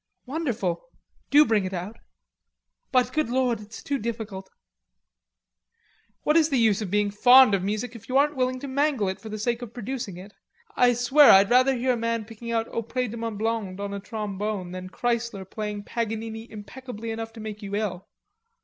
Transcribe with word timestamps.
"Wonderful. 0.25 0.89
Do 1.29 1.45
bring 1.45 1.63
it 1.63 1.75
out." 1.75 1.97
"But, 2.91 3.13
good 3.13 3.29
Lord, 3.29 3.61
it's 3.61 3.83
too 3.83 3.99
difficult." 3.99 4.49
"What 6.23 6.35
is 6.35 6.49
the 6.49 6.57
use 6.57 6.81
of 6.81 6.89
being 6.89 7.11
fond 7.11 7.53
of 7.53 7.61
music 7.63 7.95
if 7.95 8.09
you 8.09 8.17
aren't 8.17 8.35
willing 8.35 8.59
to 8.61 8.67
mangle 8.67 9.09
it 9.09 9.19
for 9.21 9.29
the 9.29 9.37
sake 9.37 9.61
of 9.61 9.75
producing 9.75 10.17
it?... 10.17 10.33
I 10.75 10.93
swear 10.93 11.29
I'd 11.29 11.51
rather 11.51 11.75
hear 11.75 11.93
a 11.93 11.97
man 11.97 12.25
picking 12.25 12.51
out 12.51 12.67
Aupres 12.69 13.09
de 13.11 13.17
ma 13.17 13.29
Blonde 13.29 13.79
on 13.79 13.93
a 13.93 13.99
trombone 13.99 14.71
that 14.71 14.85
Kreisler 14.91 15.45
playing 15.47 15.83
Paganini 15.83 16.49
impeccably 16.49 17.11
enough 17.11 17.31
to 17.33 17.39
make 17.39 17.61
you 17.61 17.75
ill." 17.75 18.07